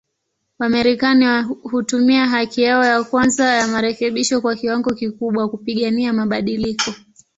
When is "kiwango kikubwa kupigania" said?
4.55-6.13